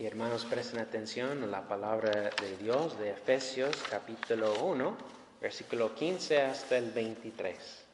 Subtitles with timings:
[0.00, 4.96] Y hermanos, presten atención a la palabra de Dios de Efesios capítulo 1,
[5.42, 7.84] versículo 15 hasta el 23.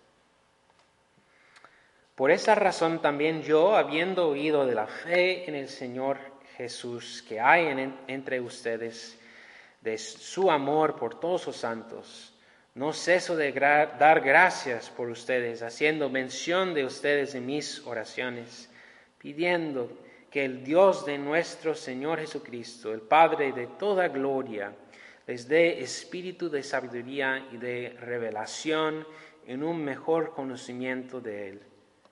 [2.15, 6.19] Por esa razón también yo, habiendo oído de la fe en el Señor
[6.57, 9.19] Jesús que hay en, entre ustedes,
[9.81, 12.33] de su amor por todos los santos,
[12.77, 18.71] no ceso de dar gracias por ustedes, haciendo mención de ustedes en mis oraciones,
[19.19, 20.06] pidiendo
[20.37, 24.71] que el Dios de nuestro Señor Jesucristo, el Padre de toda gloria,
[25.27, 29.07] les dé espíritu de sabiduría y de revelación
[29.47, 31.63] en un mejor conocimiento de Él.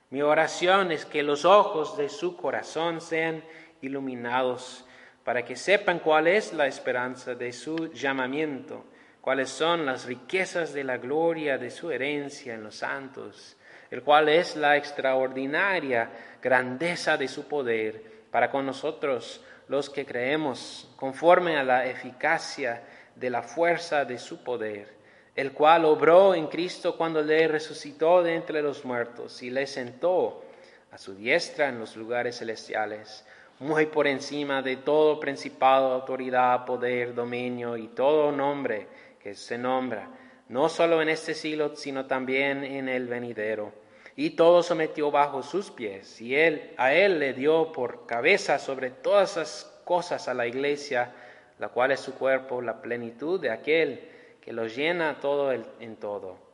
[0.09, 3.45] Mi oración es que los ojos de su corazón sean
[3.83, 4.87] iluminados
[5.23, 8.87] para que sepan cuál es la esperanza de su llamamiento,
[9.21, 13.59] cuáles son las riquezas de la gloria de su herencia en los santos,
[13.95, 16.11] el cual es la extraordinaria
[16.43, 22.83] grandeza de su poder para con nosotros los que creemos, conforme a la eficacia
[23.15, 24.89] de la fuerza de su poder,
[25.37, 30.43] el cual obró en Cristo cuando le resucitó de entre los muertos y le sentó
[30.91, 33.25] a su diestra en los lugares celestiales,
[33.61, 38.89] muy por encima de todo principado, autoridad, poder, dominio y todo nombre
[39.23, 40.09] que se nombra,
[40.49, 43.84] no solo en este siglo, sino también en el venidero
[44.17, 48.91] y todo sometió bajo sus pies, y él, a él le dio por cabeza sobre
[48.91, 51.13] todas las cosas a la iglesia,
[51.59, 54.09] la cual es su cuerpo, la plenitud de aquel
[54.41, 56.45] que lo llena todo en todo.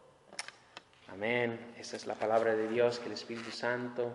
[1.12, 1.58] Amén.
[1.76, 4.12] Esa es la palabra de Dios, que el Espíritu Santo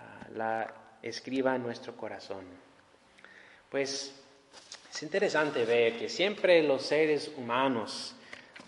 [0.00, 2.44] ah, la escriba en nuestro corazón.
[3.68, 4.14] Pues
[4.90, 8.16] es interesante ver que siempre los seres humanos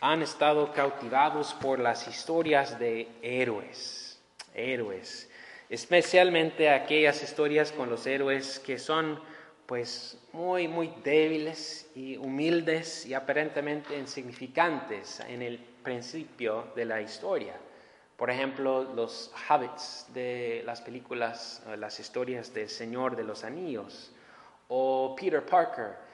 [0.00, 4.20] han estado cautivados por las historias de héroes,
[4.54, 5.30] héroes,
[5.68, 9.20] especialmente aquellas historias con los héroes que son
[9.66, 17.54] pues muy, muy débiles y humildes y aparentemente insignificantes en el principio de la historia.
[18.16, 24.12] Por ejemplo, los hobbits de las películas, las historias del Señor de los Anillos,
[24.68, 26.05] o Peter Parker,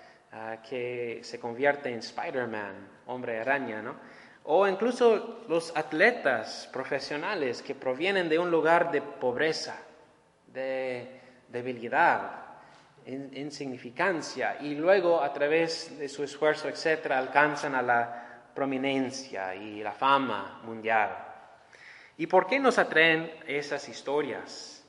[0.69, 3.97] Que se convierte en Spider-Man, hombre araña, ¿no?
[4.45, 9.77] O incluso los atletas profesionales que provienen de un lugar de pobreza,
[10.47, 12.43] de debilidad,
[13.07, 19.93] insignificancia, y luego a través de su esfuerzo, etcétera, alcanzan a la prominencia y la
[19.93, 21.11] fama mundial.
[22.17, 24.82] ¿Y por qué nos atraen esas historias?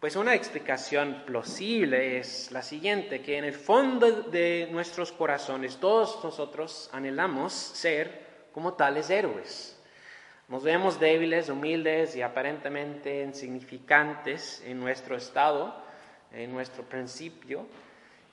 [0.00, 6.22] Pues una explicación plausible es la siguiente, que en el fondo de nuestros corazones todos
[6.22, 9.76] nosotros anhelamos ser como tales héroes.
[10.46, 15.74] Nos vemos débiles, humildes y aparentemente insignificantes en nuestro estado,
[16.30, 17.66] en nuestro principio,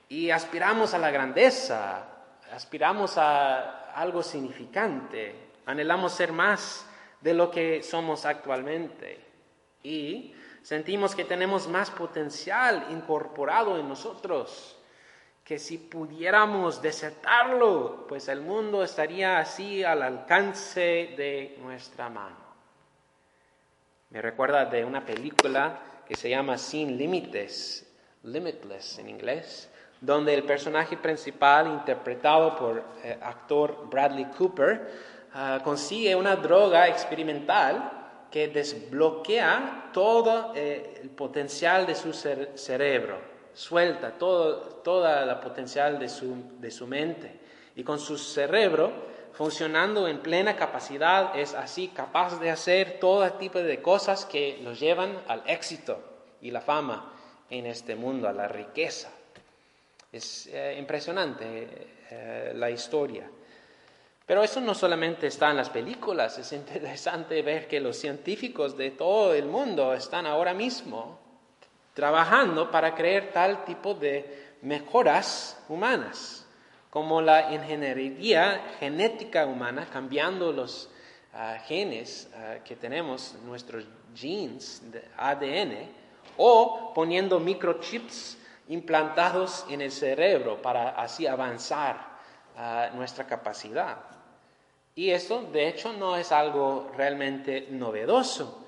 [0.08, 2.06] y aspiramos a la grandeza,
[2.52, 5.34] aspiramos a algo significante,
[5.66, 6.86] anhelamos ser más
[7.20, 9.18] de lo que somos actualmente.
[9.82, 10.32] Y
[10.66, 14.76] Sentimos que tenemos más potencial incorporado en nosotros,
[15.44, 22.34] que si pudiéramos desertarlo, pues el mundo estaría así al alcance de nuestra mano.
[24.10, 27.88] Me recuerda de una película que se llama Sin Límites,
[28.24, 34.90] Limitless en inglés, donde el personaje principal, interpretado por el eh, actor Bradley Cooper,
[35.32, 43.18] ah, consigue una droga experimental que desbloquea todo eh, el potencial de su cerebro,
[43.54, 47.40] suelta todo, toda la potencial de su, de su mente.
[47.76, 48.90] Y con su cerebro
[49.36, 54.80] funcionando en plena capacidad, es así capaz de hacer todo tipo de cosas que los
[54.80, 56.00] llevan al éxito
[56.40, 57.12] y la fama
[57.50, 59.10] en este mundo, a la riqueza.
[60.10, 61.68] Es eh, impresionante
[62.10, 63.28] eh, la historia.
[64.26, 68.90] Pero eso no solamente está en las películas, es interesante ver que los científicos de
[68.90, 71.20] todo el mundo están ahora mismo
[71.94, 76.44] trabajando para crear tal tipo de mejoras humanas,
[76.90, 80.90] como la ingeniería genética humana, cambiando los
[81.32, 83.84] ah, genes ah, que tenemos, nuestros
[84.14, 84.82] genes
[85.16, 85.88] ADN,
[86.36, 88.36] o poniendo microchips
[88.68, 92.18] implantados en el cerebro para así avanzar
[92.56, 94.15] ah, nuestra capacidad.
[94.96, 98.64] Y eso, de hecho, no es algo realmente novedoso.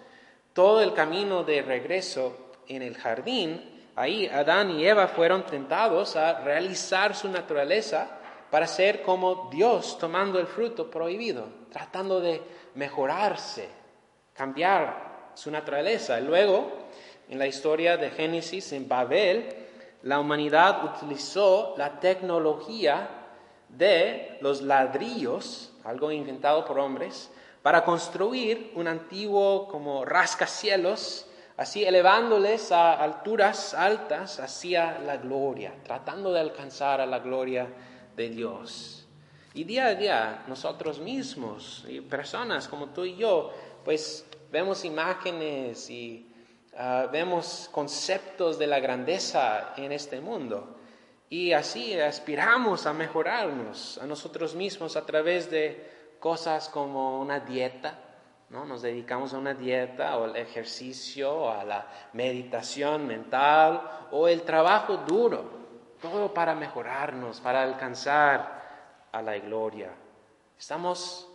[0.52, 6.40] Todo el camino de regreso en el jardín, ahí Adán y Eva fueron tentados a
[6.40, 8.18] realizar su naturaleza
[8.50, 12.42] para ser como Dios, tomando el fruto prohibido, tratando de
[12.74, 13.66] mejorarse,
[14.34, 16.20] cambiar su naturaleza.
[16.20, 16.70] Luego,
[17.30, 19.48] en la historia de Génesis en Babel,
[20.02, 23.08] la humanidad utilizó la tecnología
[23.70, 27.30] de los ladrillos, algo inventado por hombres,
[27.62, 31.26] para construir un antiguo como rascacielos,
[31.56, 37.68] así elevándoles a alturas altas hacia la gloria, tratando de alcanzar a la gloria
[38.16, 39.06] de Dios.
[39.54, 43.52] Y día a día nosotros mismos y personas como tú y yo,
[43.84, 46.30] pues vemos imágenes y
[46.76, 50.77] ah, vemos conceptos de la grandeza en este mundo.
[51.30, 57.98] Y así aspiramos a mejorarnos a nosotros mismos a través de cosas como una dieta,
[58.48, 58.64] ¿no?
[58.64, 64.42] Nos dedicamos a una dieta o al ejercicio o a la meditación mental o el
[64.42, 65.50] trabajo duro,
[66.00, 69.90] todo para mejorarnos, para alcanzar a la gloria.
[70.58, 71.28] Estamos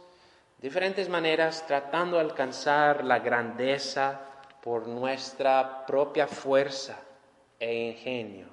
[0.59, 4.19] diferentes maneras tratando de alcanzar la grandeza
[4.61, 6.97] por nuestra propia fuerza
[7.59, 8.52] e ingenio.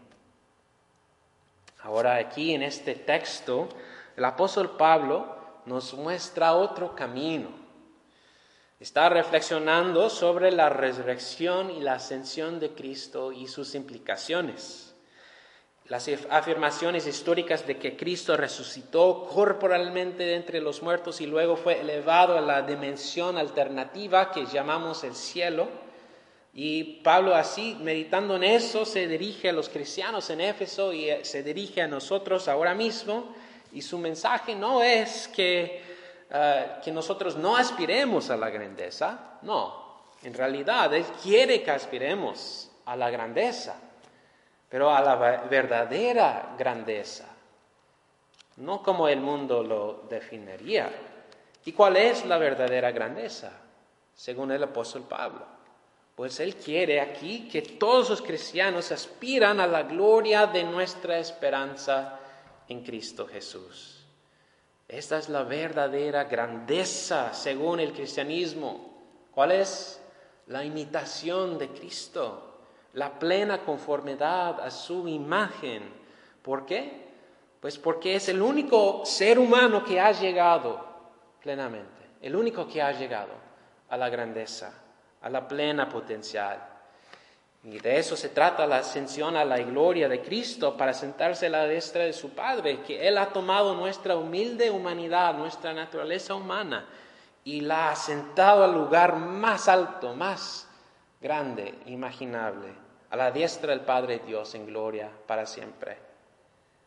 [1.82, 3.68] Ahora aquí en este texto,
[4.16, 5.36] el apóstol Pablo
[5.66, 7.48] nos muestra otro camino.
[8.78, 14.94] Está reflexionando sobre la resurrección y la ascensión de Cristo y sus implicaciones.
[15.84, 21.80] Las afirmaciones históricas de que Cristo resucitó corporalmente de entre los muertos y luego fue
[21.80, 25.68] elevado a la dimensión alternativa que llamamos el cielo.
[26.52, 31.24] Y Pablo así, meditando en eso, se dirige a los cristianos en Éfeso y eh,
[31.24, 33.34] se dirige a nosotros ahora mismo
[33.72, 35.82] y su mensaje no es que,
[36.28, 42.70] eh, que nosotros no aspiremos a la grandeza, no, en realidad Él quiere que aspiremos
[42.86, 43.76] a la grandeza,
[44.68, 45.14] pero a la
[45.48, 47.26] verdadera grandeza,
[48.56, 50.90] no como el mundo lo definiría.
[51.64, 53.52] ¿Y cuál es la verdadera grandeza?
[54.14, 55.59] Según el apóstol Pablo.
[56.20, 62.20] Pues Él quiere aquí que todos los cristianos aspiran a la gloria de nuestra esperanza
[62.68, 64.04] en Cristo Jesús.
[64.86, 68.98] Esta es la verdadera grandeza según el cristianismo.
[69.30, 69.98] ¿Cuál es?
[70.48, 75.90] La imitación de Cristo, la plena conformidad a su imagen.
[76.42, 77.08] ¿Por qué?
[77.60, 80.84] Pues porque es el único ser humano que ha llegado
[81.42, 83.32] plenamente, el único que ha llegado
[83.88, 84.89] a la grandeza,
[85.22, 86.66] a la plena potencial.
[87.62, 91.50] Y de eso se trata la ascensión a la gloria de Cristo para sentarse a
[91.50, 96.86] la destra de su Padre, que Él ha tomado nuestra humilde humanidad, nuestra naturaleza humana,
[97.44, 100.68] y la ha sentado al lugar más alto, más
[101.20, 102.72] grande, imaginable,
[103.10, 105.98] a la diestra del Padre Dios en gloria para siempre.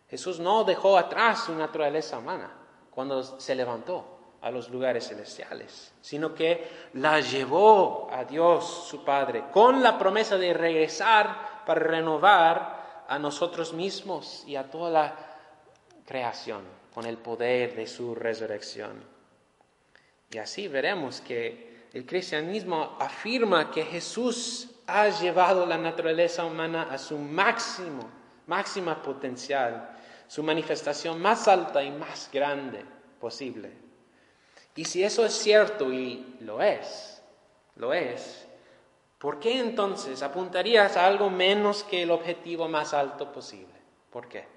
[0.09, 2.51] Jesús no dejó atrás su naturaleza humana
[2.89, 4.12] cuando se levantó
[4.44, 10.38] a los lugares celestiales, sino que la llevó a Dios su Padre con la promesa
[10.38, 15.16] de regresar para renovar a nosotros mismos y a toda la
[16.06, 16.62] creación
[16.94, 19.01] con el poder de su resurrección.
[20.30, 26.98] Y así veremos que el cristianismo afirma que Jesús ha llevado la naturaleza humana a
[26.98, 28.10] su máximo,
[28.48, 29.90] máxima potencial,
[30.28, 32.84] su manifestación más alta y más grande
[33.22, 33.72] posible.
[34.75, 37.22] Y si eso es cierto, y lo es,
[37.75, 38.48] lo es,
[39.20, 43.74] ¿por qué entonces apuntarías a algo menos que el objetivo más alto posible?
[44.12, 44.47] ¿Por qué?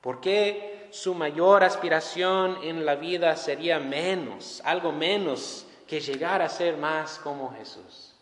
[0.00, 6.48] ¿Por qué su mayor aspiración en la vida sería menos, algo menos que llegar a
[6.48, 8.14] ser más como Jesús?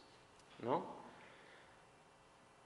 [0.63, 0.97] ¿No?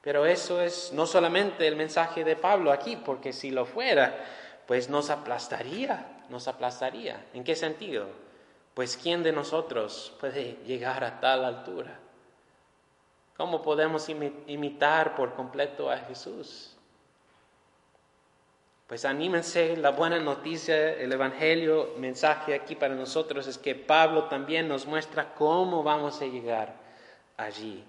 [0.03, 4.25] Pero eso es no solamente el mensaje de Pablo aquí, porque si lo fuera,
[4.67, 7.27] pues nos aplastaría, nos aplastaría.
[7.35, 8.07] ¿En qué sentido?
[8.75, 11.99] Pues ¿quién de nosotros puede llegar a tal altura?
[13.37, 16.77] ¿Cómo podemos imitar por completo a Jesús?
[18.87, 24.69] Pues anímense, la buena noticia, el Evangelio, mensaje aquí para nosotros es que Pablo también
[24.69, 26.75] nos muestra cómo vamos a llegar
[27.37, 27.85] allí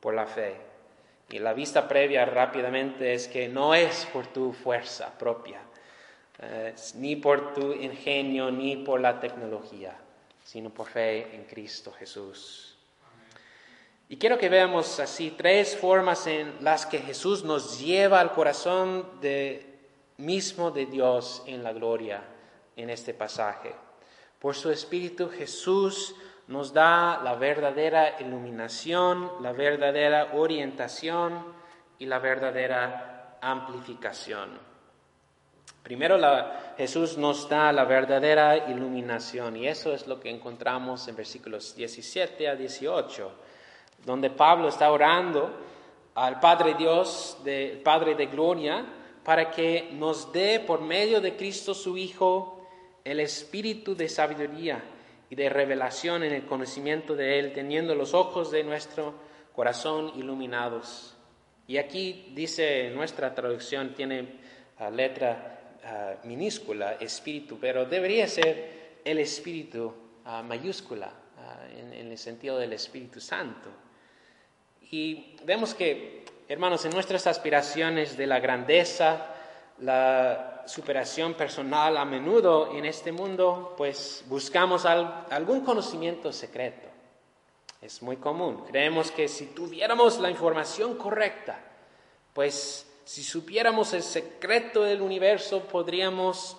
[0.00, 0.56] por la fe.
[1.30, 5.60] Y la vista previa rápidamente es que no es por tu fuerza propia,
[6.40, 9.94] eh, ni por tu ingenio, ni por la tecnología
[10.48, 12.74] sino por fe en Cristo Jesús.
[14.08, 19.20] Y quiero que veamos así tres formas en las que Jesús nos lleva al corazón
[19.20, 19.78] de,
[20.16, 22.22] mismo de Dios en la gloria
[22.76, 23.74] en este pasaje.
[24.38, 26.14] Por su Espíritu Jesús
[26.46, 31.44] nos da la verdadera iluminación, la verdadera orientación
[31.98, 34.67] y la verdadera amplificación.
[35.82, 36.18] Primero
[36.76, 42.48] Jesús nos da la verdadera iluminación y eso es lo que encontramos en versículos 17
[42.48, 43.32] a 18,
[44.04, 45.50] donde Pablo está orando
[46.14, 48.84] al Padre Dios, del Padre de Gloria,
[49.24, 52.66] para que nos dé por medio de Cristo su Hijo
[53.04, 54.82] el espíritu de sabiduría
[55.30, 59.14] y de revelación en el conocimiento de Él, teniendo los ojos de nuestro
[59.54, 61.14] corazón iluminados.
[61.66, 64.38] Y aquí dice nuestra traducción, tiene
[64.78, 69.94] ah, letra ah, minúscula, espíritu, pero debería ser el espíritu
[70.24, 71.12] ah, mayúscula,
[71.76, 73.70] en, en el sentido del Espíritu Santo.
[74.90, 79.34] Y vemos que, hermanos, en nuestras aspiraciones de la grandeza,
[79.78, 86.88] la superación personal, a menudo en este mundo, pues buscamos algún conocimiento secreto.
[87.80, 88.64] Es muy común.
[88.66, 91.58] Creemos que si tuviéramos la información correcta,
[92.32, 96.58] pues si supiéramos el secreto del universo, podríamos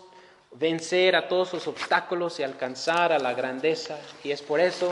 [0.53, 4.00] vencer a todos los obstáculos y alcanzar a la grandeza.
[4.24, 4.91] Y es por eso,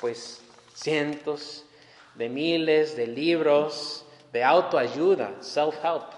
[0.00, 0.42] pues,
[0.74, 1.64] cientos
[2.16, 6.10] de miles de libros de autoayuda, self-help,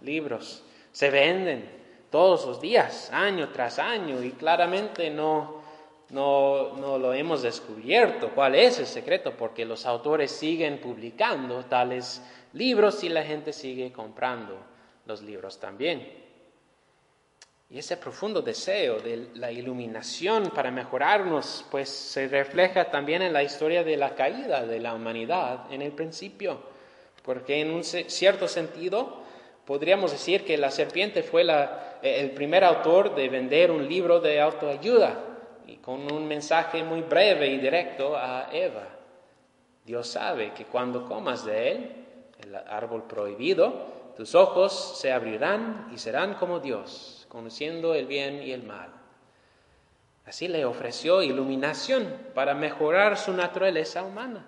[0.00, 0.62] libros,
[0.92, 1.68] se venden
[2.12, 5.60] todos los días, año tras año, y claramente no,
[6.10, 12.22] no, no lo hemos descubierto cuál es el secreto, porque los autores siguen publicando tales
[12.56, 14.58] libros y la gente sigue comprando
[15.04, 16.24] los libros también.
[17.68, 23.42] Y ese profundo deseo de la iluminación para mejorarnos, pues se refleja también en la
[23.42, 26.60] historia de la caída de la humanidad en el principio,
[27.24, 29.24] porque en un cierto sentido
[29.64, 31.44] podríamos decir que la serpiente fue
[32.02, 35.24] el primer autor de vender un libro de autoayuda
[35.66, 38.86] y con un mensaje muy breve y directo a Eva.
[39.84, 42.05] Dios sabe que cuando comas de él,
[42.40, 48.52] el árbol prohibido, tus ojos se abrirán y serán como Dios conociendo el bien y
[48.52, 48.88] el mal.
[50.24, 54.44] Así le ofreció iluminación para mejorar su naturaleza humana.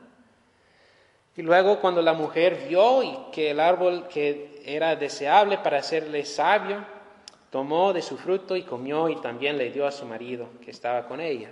[1.36, 6.84] Y luego cuando la mujer vio que el árbol que era deseable para hacerle sabio,
[7.50, 11.06] tomó de su fruto y comió y también le dio a su marido que estaba
[11.06, 11.50] con ella.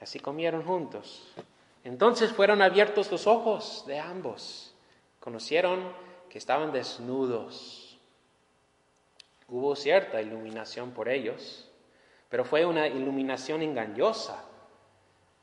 [0.00, 1.34] Así comieron juntos.
[1.82, 4.73] Entonces fueron abiertos los ojos de ambos.
[5.24, 5.80] Conocieron
[6.28, 7.84] que estaban desnudos
[9.48, 11.68] Hubo cierta iluminación por ellos,
[12.30, 14.42] pero fue una iluminación engañosa,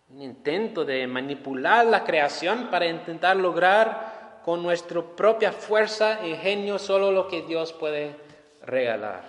[0.09, 6.79] un intento de manipular la creación para intentar lograr con nuestra propia fuerza y genio
[6.79, 8.15] solo lo que Dios puede
[8.63, 9.23] regalar.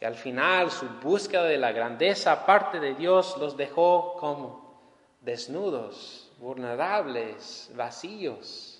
[0.00, 4.80] Y al final su búsqueda de la grandeza aparte de Dios los dejó como
[5.20, 8.73] desnudos, vulnerables, vacíos.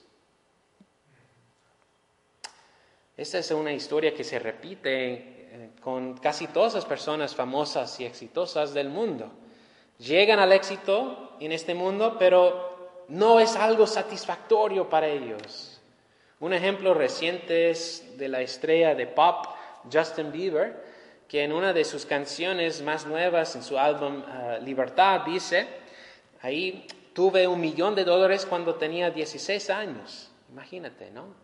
[3.17, 8.05] Esta es una historia que se repite eh, con casi todas las personas famosas y
[8.05, 9.31] exitosas del mundo.
[9.99, 15.81] Llegan al éxito en este mundo, pero no es algo satisfactorio para ellos.
[16.41, 19.47] Un ejemplo reciente es de la estrella de pop
[19.93, 20.83] Justin Bieber,
[21.29, 25.69] que en una de sus canciones más nuevas en su álbum eh, Libertad dice,
[26.43, 30.33] ahí tuve un millón de dólares cuando tenía 16 años.
[30.51, 31.44] Imagínate, ¿no?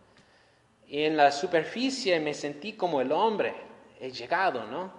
[0.91, 3.55] Y en la superficie me sentí como el hombre,
[3.97, 4.91] he llegado, ¿no?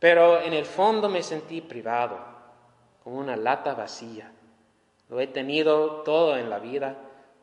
[0.00, 2.18] Pero en el fondo me sentí privado,
[3.04, 4.32] como una lata vacía.
[5.08, 6.96] Lo he tenido todo en la vida,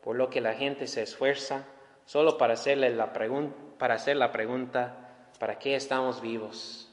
[0.03, 1.63] por lo que la gente se esfuerza
[2.05, 6.91] solo para, hacerle la para hacer la pregunta, ¿para qué estamos vivos?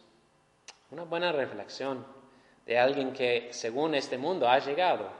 [0.92, 2.06] Una buena reflexión
[2.66, 5.10] de alguien que según este mundo ha llegado,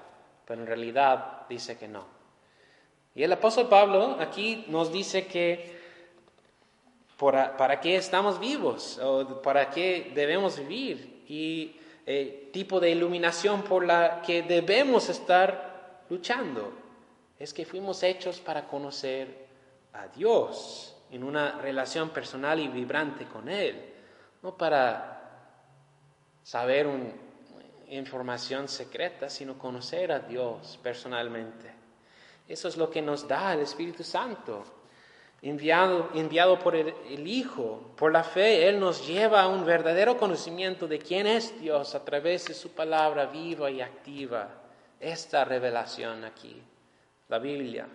[0.47, 2.22] pero en realidad dice que no.
[3.15, 5.81] Y el apóstol Pablo aquí nos dice que
[7.19, 13.85] para qué estamos vivos o para qué debemos vivir y eh, tipo de iluminación por
[13.85, 16.73] la que debemos estar luchando.
[17.39, 19.47] Es que fuimos hechos para conocer
[19.93, 23.93] a Dios en una relación personal y vibrante con Él,
[24.43, 25.21] no para
[26.43, 26.89] saber
[27.89, 31.82] información secreta, sino conocer a Dios personalmente.
[32.49, 34.65] Eso es lo que nos da el Espíritu Santo,
[35.41, 36.95] enviado, enviado por el,
[37.27, 37.93] Hijo.
[37.97, 42.05] Por la fe, Él nos lleva a un verdadero conocimiento de quién es Dios a
[42.05, 44.49] través de su palabra viva y activa.
[45.01, 46.63] Esta revelación aquí,
[47.29, 47.89] la Biblia.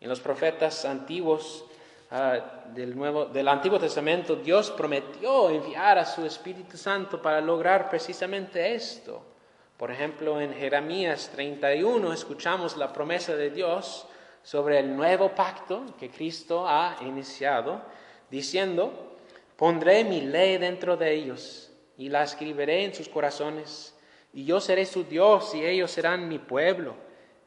[0.00, 1.64] En los profetas antiguos
[2.10, 7.88] ah, del, Nuevo, del Antiguo Testamento, Dios prometió enviar a su Espíritu Santo para lograr
[7.88, 9.33] precisamente esto.
[9.76, 14.06] Por ejemplo, en Jeremías 31 escuchamos la promesa de Dios
[14.44, 17.82] sobre el nuevo pacto que Cristo ha iniciado,
[18.30, 19.16] diciendo,
[19.56, 23.96] pondré mi ley dentro de ellos y la escribiré en sus corazones,
[24.32, 26.94] y yo seré su Dios y ellos serán mi pueblo.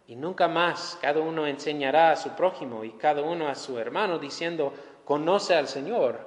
[0.08, 4.20] Y nunca más cada uno enseñará a su prójimo y cada uno a su hermano
[4.20, 4.74] diciendo,
[5.06, 6.26] conoce al Señor,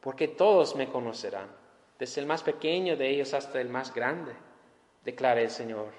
[0.00, 1.48] porque todos me conocerán,
[1.98, 4.32] desde el más pequeño de ellos hasta el más grande,
[5.06, 5.92] declara el Señor,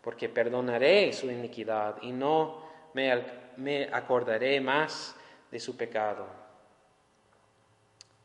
[0.00, 5.14] porque perdonaré su iniquidad y no me, acordaré más
[5.50, 6.26] de su pecado.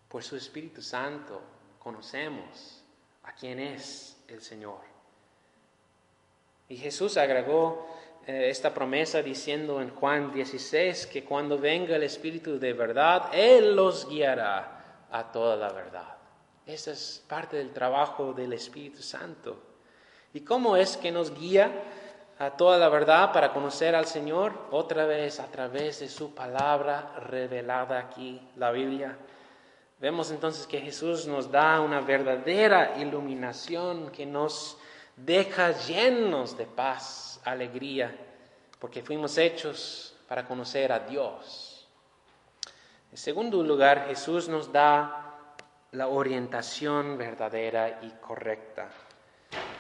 [0.08, 1.42] Por su Espíritu Santo
[1.78, 2.82] conocemos
[3.24, 4.80] a quién es el Señor.
[6.70, 7.86] Y Jesús agregó
[8.26, 13.76] eh, esta promesa diciendo en Juan 16 que cuando venga el Espíritu de verdad, Él
[13.76, 16.16] los guiará a toda la verdad.
[16.66, 19.69] Esa es parte del trabajo del Espíritu Santo.
[20.34, 21.72] ¿Y cómo es que nos guía
[22.38, 24.54] a toda la verdad para conocer al Señor?
[24.70, 29.18] Otra vez a través de su palabra revelada aquí, la Biblia.
[30.00, 34.78] Vemos entonces que Jesús nos da una verdadera iluminación que nos
[35.16, 38.16] deja llenos de paz, alegría,
[38.80, 41.88] porque fuimos hechos para conocer a Dios.
[43.12, 45.48] En segundo lugar, Jesús nos da
[45.92, 48.90] la orientación verdadera y correcta.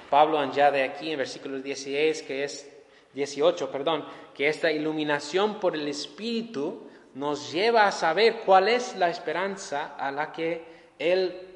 [0.10, 2.70] Pablo añade aquí en versículo 16 que es
[3.14, 9.10] 18, perdón, que esta iluminación por el Espíritu nos lleva a saber cuál es la
[9.10, 10.64] esperanza a la que
[11.00, 11.50] Él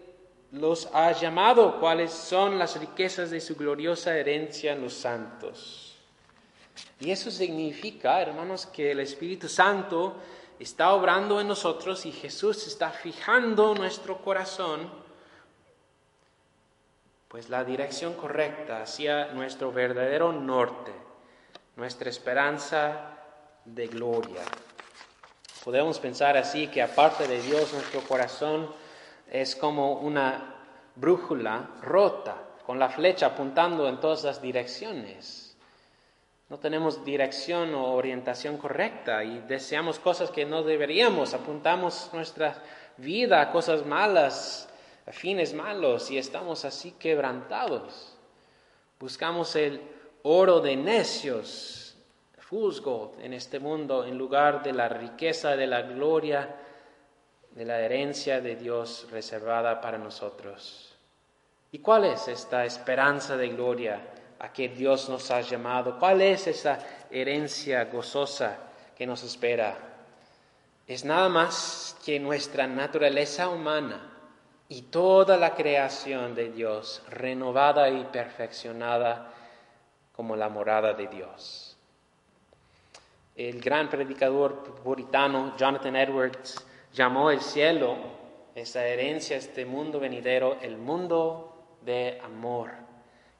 [0.51, 5.95] los ha llamado, cuáles son las riquezas de su gloriosa herencia en los santos.
[6.99, 10.15] Y eso significa, hermanos, que el Espíritu Santo
[10.59, 14.89] está obrando en nosotros y Jesús está fijando nuestro corazón,
[17.33, 20.91] pues la dirección correcta hacia nuestro verdadero norte,
[21.75, 23.09] nuestra esperanza
[23.65, 24.43] de gloria.
[25.63, 28.69] Podemos pensar así que aparte de Dios nuestro corazón
[29.31, 30.57] es como una
[30.95, 32.35] brújula rota,
[32.67, 35.57] con la flecha apuntando en todas las direcciones.
[36.49, 42.61] No tenemos dirección o orientación correcta y deseamos cosas que no deberíamos, apuntamos nuestra
[42.97, 44.69] vida a cosas malas,
[45.11, 48.15] fines malos y estamos así quebrantados.
[48.99, 49.81] Buscamos el
[50.23, 51.97] oro de necios,
[52.37, 56.55] fusgo en este mundo en lugar de la riqueza de la gloria
[57.51, 60.95] de la herencia de Dios reservada para nosotros.
[61.71, 63.99] ¿Y cuál es esta esperanza de gloria
[64.39, 65.99] a que Dios nos ha llamado?
[65.99, 66.79] ¿Cuál es esa
[67.11, 68.57] herencia gozosa
[68.95, 69.77] que nos espera?
[70.87, 74.12] Es nada más que nuestra naturaleza humana
[74.69, 79.33] y toda la creación de Dios renovada y perfeccionada
[80.13, 81.77] como la morada de Dios.
[83.35, 87.97] El gran predicador puritano Jonathan Edwards llamó el cielo,
[88.53, 92.71] esa herencia, este mundo venidero, el mundo de amor.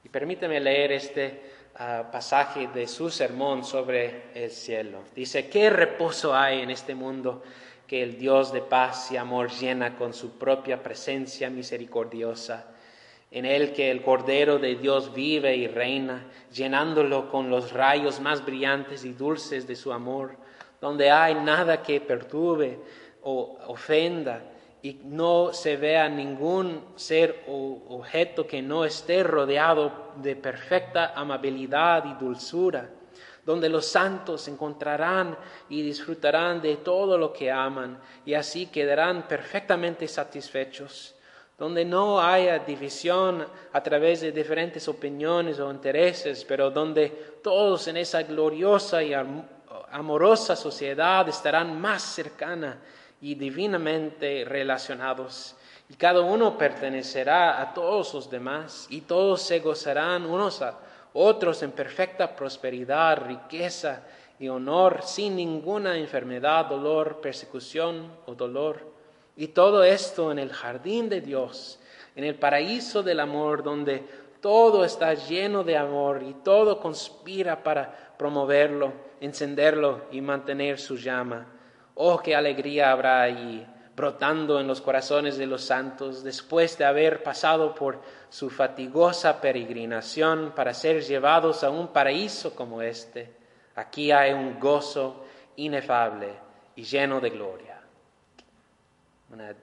[0.02, 1.42] Y permíteme leer este
[1.76, 5.04] ah, pasaje de su sermón sobre el cielo.
[5.14, 7.42] Dice, ¿qué reposo hay en este mundo
[7.86, 12.66] que el Dios de paz y amor llena con su propia presencia misericordiosa?
[13.34, 18.44] en el que el Cordero de Dios vive y reina, llenándolo con los rayos más
[18.44, 20.36] brillantes y dulces de su amor,
[20.80, 22.78] donde hay nada que perturbe,
[23.24, 24.44] o ofenda
[24.82, 32.04] y no se vea ningún ser o objeto que no esté rodeado de perfecta amabilidad
[32.04, 32.88] y dulzura,
[33.44, 35.36] donde los santos encontrarán
[35.68, 41.14] y disfrutarán de todo lo que aman y así quedarán perfectamente satisfechos,
[41.58, 47.08] donde no haya división a través de diferentes opiniones o intereses, pero donde
[47.42, 49.14] todos en esa gloriosa y
[49.90, 52.78] amorosa sociedad estarán más cercana
[53.20, 55.54] y divinamente relacionados,
[55.88, 60.78] y cada uno pertenecerá a todos los demás, y todos se gozarán unos a
[61.14, 64.02] otros en perfecta prosperidad, riqueza
[64.38, 68.92] y honor, sin ninguna enfermedad, dolor, persecución o dolor.
[69.36, 71.78] Y todo esto en el jardín de Dios,
[72.16, 74.04] en el paraíso del amor, donde
[74.40, 81.46] todo está lleno de amor y todo conspira para promoverlo, encenderlo y mantener su llama.
[81.94, 83.64] Oh, qué alegría habrá allí,
[83.96, 88.00] brotando en los corazones de los santos, después de haber pasado por
[88.34, 93.32] su fatigosa peregrinación para ser llevados a un paraíso como este.
[93.76, 96.34] Aquí hay un gozo inefable
[96.74, 97.80] y lleno de gloria.
[99.30, 99.54] Una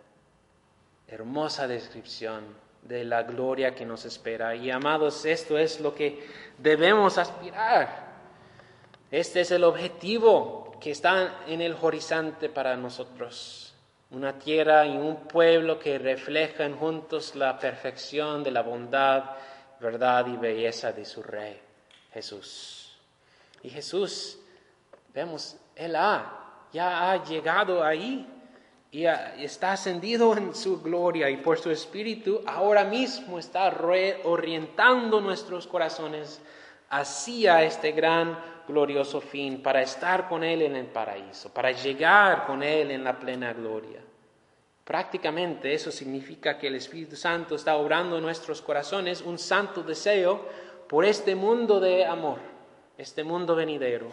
[1.05, 2.45] hermosa descripción
[2.84, 4.55] de la gloria que nos espera.
[4.55, 6.25] Y amados, esto es lo que
[6.57, 8.07] debemos aspirar.
[9.12, 13.61] Este es el objetivo que están en el horizonte para nosotros.
[14.12, 19.24] Una tierra y un pueblo que reflejan juntos la perfección de la bondad,
[19.80, 21.60] verdad y belleza de su Rey,
[22.13, 23.00] Jesús.
[23.63, 24.38] Y Jesús,
[25.13, 28.28] vemos, Él ha, ya ha llegado ahí
[28.91, 35.65] y está ascendido en su gloria y por su Espíritu ahora mismo está reorientando nuestros
[35.65, 36.41] corazones
[36.89, 38.38] hacia este gran
[38.71, 43.19] glorioso fin para estar con Él en el paraíso, para llegar con Él en la
[43.19, 43.99] plena gloria.
[44.84, 50.45] Prácticamente eso significa que el Espíritu Santo está obrando en nuestros corazones un santo deseo
[50.88, 52.39] por este mundo de amor,
[52.97, 54.07] este mundo venidero.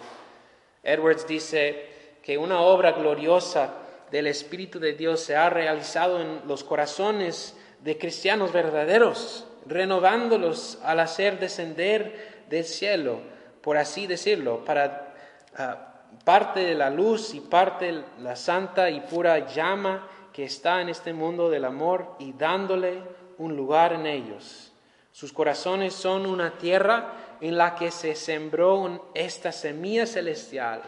[0.82, 3.74] Edwards dice que una obra gloriosa
[4.10, 11.00] del Espíritu de Dios se ha realizado en los corazones de cristianos verdaderos, renovándolos al
[11.00, 13.20] hacer descender del cielo,
[13.68, 15.12] por así decirlo, para
[15.58, 15.92] ah,
[16.24, 20.88] parte de la luz y parte de la santa y pura llama que está en
[20.88, 23.02] este mundo del amor y dándole
[23.36, 24.72] un lugar en ellos.
[25.12, 30.80] Sus corazones son una tierra en la que se sembró esta semilla celestial,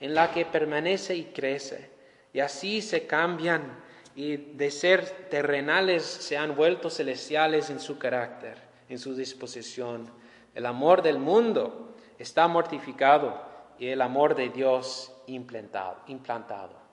[0.00, 1.88] en la que permanece y crece
[2.32, 3.78] y así se cambian
[4.16, 10.10] y de ser terrenales se han vuelto celestiales en su carácter, en su disposición.
[10.52, 13.40] El amor del mundo está mortificado
[13.78, 15.96] y el amor de Dios implantado.
[16.06, 16.84] implantado.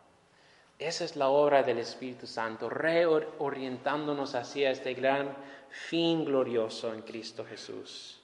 [0.79, 5.35] Esa es la obra del Espíritu Santo, reorientándonos hacia este gran
[5.69, 8.19] fin glorioso en Cristo Jesús.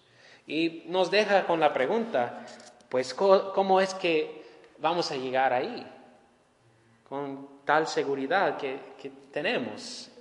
[0.47, 2.45] Y nos deja con la pregunta,
[2.89, 4.43] pues, ¿cómo es que
[4.79, 5.85] vamos a llegar ahí?
[7.07, 8.79] con tal seguridad que,
[9.31, 10.11] tenemos.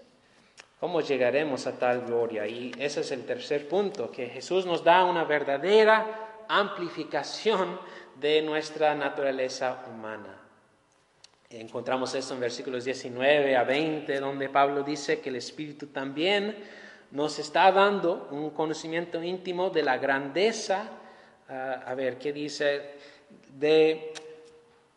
[0.78, 2.46] ¿Cómo llegaremos a tal gloria?
[2.46, 7.78] Y ese es el tercer punto, que Jesús nos da una verdadera amplificación
[8.18, 10.36] de nuestra naturaleza humana.
[11.50, 16.56] Encontramos esto en versículos 19 a 20, donde Pablo dice que el Espíritu también
[17.12, 20.88] nos está dando un conocimiento íntimo de la grandeza,
[21.48, 22.96] ah, a ver, ¿qué dice?
[23.48, 24.12] De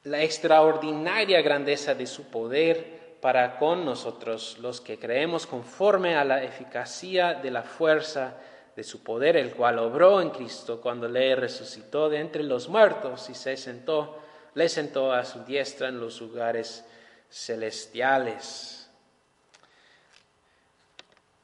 [0.03, 6.43] la extraordinaria grandeza de su poder para con nosotros, los que creemos conforme a la
[6.43, 8.37] eficacia de la fuerza
[8.79, 13.29] de su poder, el cual obró en Cristo cuando le resucitó de entre los muertos
[13.29, 14.17] y se sentó,
[14.53, 16.85] le sentó a su diestra en los lugares
[17.29, 18.89] celestiales.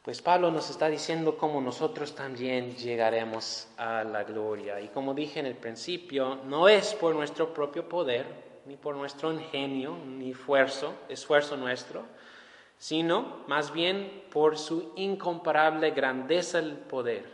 [0.01, 4.79] Pues Pablo nos está diciendo cómo nosotros también llegaremos a la gloria.
[4.79, 8.25] Y como dije en el principio, no es por nuestro propio poder,
[8.65, 12.05] ni por nuestro ingenio, ni esfuerzo, esfuerzo nuestro,
[12.77, 17.25] sino más bien por su incomparable grandeza el poder,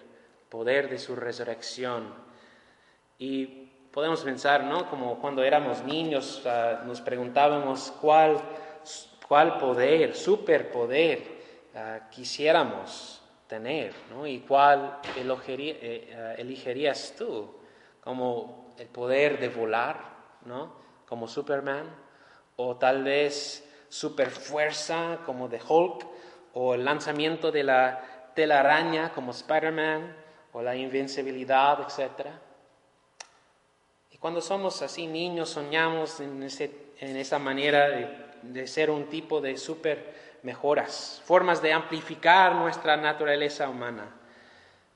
[0.49, 2.13] poder de su resurrección.
[3.17, 3.45] Y
[3.91, 4.89] podemos pensar, ¿no?
[4.89, 8.37] Como cuando éramos niños ah, nos preguntábamos cuál,
[9.27, 11.41] cuál poder, superpoder
[11.73, 14.25] uh, quisiéramos tener, ¿no?
[14.25, 17.53] Y cuál eh, ah, elegirías tú,
[18.01, 19.97] como el poder de volar,
[20.45, 20.81] ¿no?
[21.11, 21.93] como Superman,
[22.55, 26.07] o tal vez superfuerza como de Hulk,
[26.53, 30.15] o el lanzamiento de la telaraña como Spider-Man,
[30.53, 32.27] o la invencibilidad, etc.
[34.11, 37.89] Y cuando somos así niños, soñamos en, esa manera
[38.43, 44.15] de, ser un tipo de super mejoras, formas de amplificar nuestra naturaleza humana.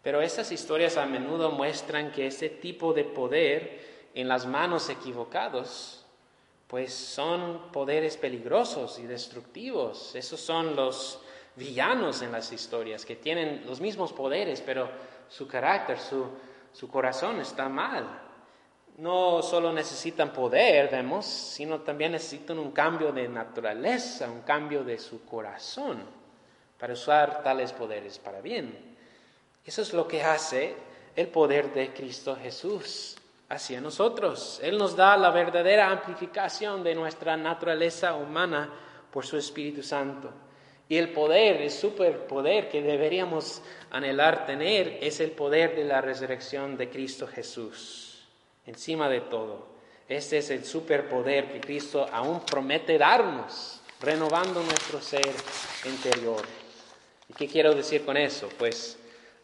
[0.04, 6.05] Pero esas historias a menudo muestran que ese tipo de poder en las manos equivocadas
[6.68, 10.16] pues son poderes peligrosos y destructivos.
[10.16, 11.20] Esos son los
[11.56, 14.90] villanos en las historias, que tienen los mismos poderes, pero
[15.30, 18.22] su carácter, su, corazón está mal.
[18.98, 24.98] No solo necesitan poder, vemos, sino también necesitan un cambio de naturaleza, un cambio de
[24.98, 26.04] su corazón
[26.80, 28.96] para usar tales poderes para bien.
[29.66, 30.76] Eso es lo que hace
[31.16, 33.18] el poder de Cristo Jesús
[33.50, 34.60] hacia nosotros.
[34.64, 38.70] Él nos da la verdadera amplificación de nuestra naturaleza humana
[39.12, 40.32] por su Espíritu Santo.
[40.88, 46.78] Y el poder, el superpoder que deberíamos anhelar tener es el poder de la resurrección
[46.78, 48.28] de Cristo Jesús.
[48.68, 49.68] Encima de todo,
[50.08, 55.34] este es el superpoder que Cristo aún promete darnos, renovando nuestro ser
[55.86, 56.44] interior.
[57.28, 58.50] ¿Y qué quiero decir con eso?
[58.60, 59.00] Pues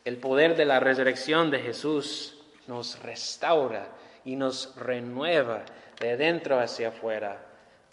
[0.06, 2.41] el poder de la resurrección de Jesús
[2.72, 3.86] nos restaura
[4.24, 5.66] y nos renueva
[6.00, 7.38] de dentro hacia afuera.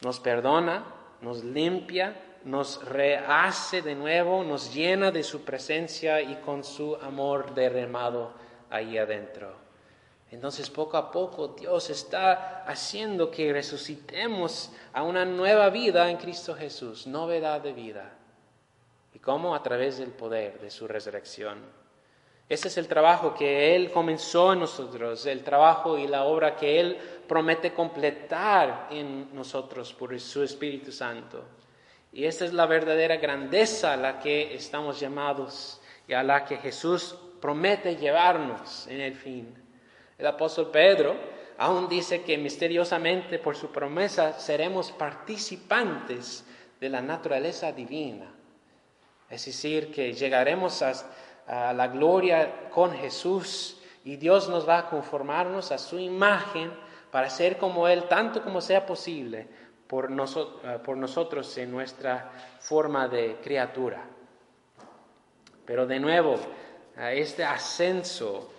[0.02, 0.84] Nos perdona,
[1.20, 2.14] nos limpia,
[2.44, 8.30] nos rehace de nuevo, nos llena de su presencia y con su amor derramado
[8.70, 9.52] ahí adentro.
[10.30, 16.54] Entonces poco a poco Dios está haciendo que resucitemos a una nueva vida en Cristo
[16.54, 18.12] Jesús, novedad de vida.
[19.12, 19.56] ¿Y cómo?
[19.56, 21.87] A través del poder de su resurrección.
[22.48, 26.80] Ese es el trabajo que Él comenzó en nosotros, el trabajo y la obra que
[26.80, 31.44] Él promete completar en nosotros por su Espíritu Santo.
[32.10, 36.56] Y esa es la verdadera grandeza a la que estamos llamados y a la que
[36.56, 39.54] Jesús promete llevarnos en el fin.
[40.16, 41.16] El apóstol Pedro
[41.58, 46.46] aún dice que misteriosamente por su promesa seremos participantes
[46.80, 48.32] de la naturaleza divina.
[49.28, 50.92] Es decir, que llegaremos a
[51.48, 56.72] la gloria con Jesús y Dios nos va a conformarnos a su imagen
[57.10, 59.48] para ser como Él, tanto como sea posible,
[59.86, 62.30] por, eh, por nosotros en nuestra
[62.60, 64.02] forma de criatura.
[65.64, 66.36] Pero de nuevo,
[66.96, 68.50] este ascenso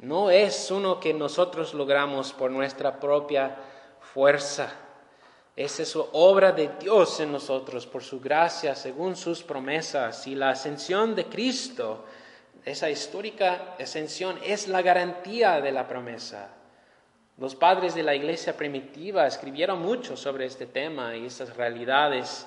[0.00, 3.56] no es uno que nosotros logramos por nuestra propia
[4.00, 4.70] fuerza.
[5.56, 10.26] Es eso obra de Dios en nosotros por su gracia, según sus promesas.
[10.26, 12.04] Y la ascensión de Cristo
[12.64, 16.50] esa histórica ascensión es la garantía de la promesa.
[17.38, 22.46] Los padres de la iglesia primitiva escribieron mucho sobre este tema y estas realidades,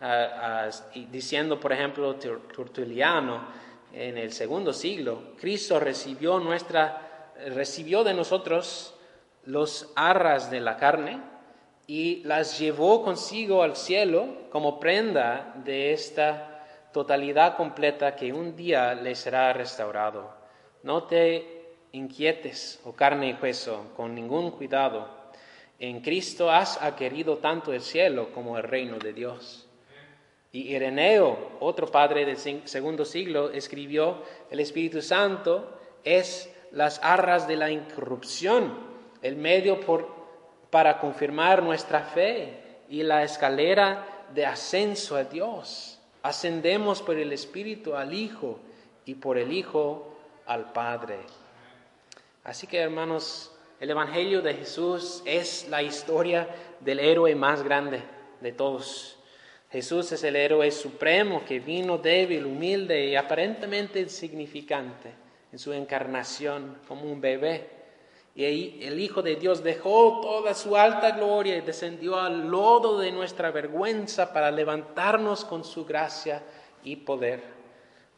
[0.00, 0.70] ah, ah,
[1.10, 3.46] diciendo, por ejemplo, Tertuliano,
[3.92, 8.94] en el segundo siglo, Cristo recibió, nuestra, recibió de nosotros
[9.44, 11.20] los arras de la carne
[11.86, 16.53] y las llevó consigo al cielo como prenda de esta
[16.94, 20.32] totalidad completa que un día le será restaurado.
[20.84, 25.08] No te inquietes, oh carne y hueso, con ningún cuidado.
[25.80, 29.66] En Cristo has adquirido tanto el cielo como el reino de Dios.
[30.52, 37.56] Y Ireneo, otro padre del segundo siglo, escribió, el Espíritu Santo es las arras de
[37.56, 38.72] la incorrupción,
[39.20, 39.80] el medio
[40.70, 45.93] para confirmar nuestra fe y la escalera de ascenso a Dios
[46.24, 48.58] ascendemos por el Espíritu al Hijo
[49.04, 51.18] y por el Hijo al Padre.
[52.42, 56.48] Así que hermanos, el Evangelio de Jesús es la historia
[56.80, 58.00] del héroe más grande
[58.40, 59.18] de todos.
[59.70, 65.10] Jesús es el héroe supremo que vino débil, humilde y aparentemente insignificante
[65.52, 67.68] en su encarnación como un bebé
[68.34, 73.12] y el Hijo de Dios dejó toda su alta gloria y descendió al lodo de
[73.12, 76.42] nuestra vergüenza para levantarnos con su gracia
[76.82, 77.54] y poder.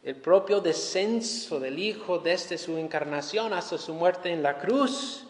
[0.02, 5.26] El propio descenso del Hijo desde su encarnación hasta su muerte en la cruz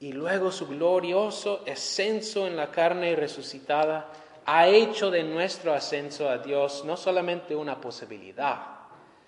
[0.00, 4.10] y luego su glorioso ascenso en la carne resucitada
[4.46, 8.62] ha hecho de nuestro ascenso a Dios no solamente una posibilidad,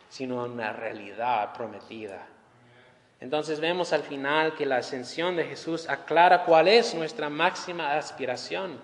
[0.08, 2.26] sino una realidad prometida.
[3.22, 8.80] Entonces vemos al final que la ascensión de Jesús aclara cuál es nuestra máxima aspiración,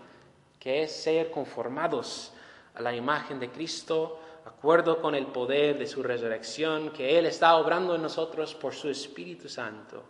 [0.60, 2.32] que es ser conformados
[2.76, 7.56] a la imagen de Cristo, acuerdo con el poder de su resurrección, que Él está
[7.56, 10.04] obrando en nosotros por su Espíritu Santo.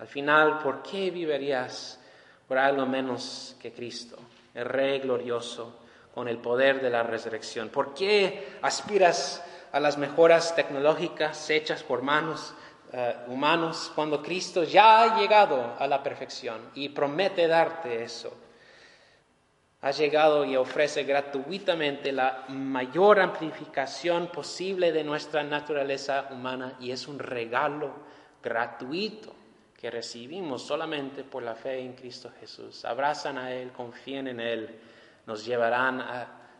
[0.00, 2.00] Al final, ¿por qué vivirías
[2.48, 4.18] por algo menos que Cristo,
[4.54, 5.76] el Rey glorioso,
[6.12, 7.68] con el poder de la resurrección?
[7.68, 12.54] ¿Por qué aspiras a las mejoras tecnológicas hechas por manos?
[12.92, 18.36] Eh, humanos cuando Cristo ya ha llegado a la perfección y promete darte eso.
[19.82, 27.06] Ha llegado y ofrece gratuitamente la mayor amplificación posible de nuestra naturaleza humana y es
[27.06, 27.92] un regalo
[28.42, 29.34] gratuito
[29.80, 32.84] que recibimos solamente por la fe en Cristo Jesús.
[32.84, 34.80] Abrazan a Él, confíen en Él,
[35.26, 36.04] nos llevarán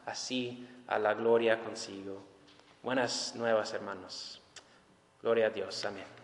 [0.07, 2.23] así a la gloria consigo.
[2.83, 4.40] Buenas nuevas, hermanos.
[5.21, 5.85] Gloria a Dios.
[5.85, 6.20] Amén.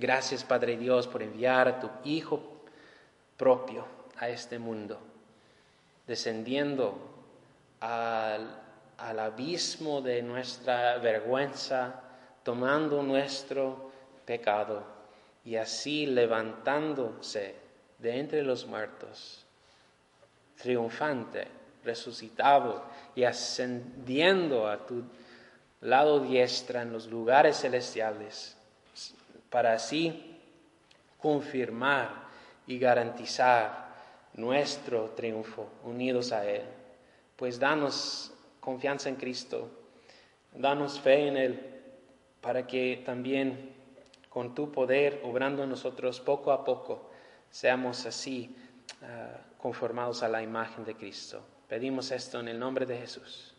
[0.00, 2.40] Gracias, Padre Dios, por enviar a tu Hijo
[3.36, 3.84] propio
[4.16, 5.00] a este mundo,
[6.06, 6.96] descendiendo
[7.80, 8.62] al,
[8.96, 12.00] abismo de nuestra vergüenza,
[12.44, 13.90] tomando nuestro
[14.24, 14.84] pecado
[15.44, 17.56] y así levantándose
[17.98, 19.44] de entre los muertos,
[20.62, 21.48] triunfante,
[21.82, 22.84] resucitado
[23.16, 25.02] y ascendiendo a tu
[25.80, 28.57] lado diestra en los lugares celestiales
[29.50, 30.36] para así
[31.18, 32.28] confirmar
[32.66, 33.88] y garantizar
[34.34, 36.62] nuestro triunfo unidos a Él.
[37.36, 39.70] Pues danos confianza en Cristo,
[40.54, 41.74] danos fe en Él,
[42.40, 43.74] para que también
[44.28, 47.10] con tu poder, obrando nosotros poco a poco,
[47.50, 48.54] seamos así
[49.02, 51.42] ah, conformados a la imagen de Cristo.
[51.68, 53.54] Pedimos esto en el nombre de Jesús.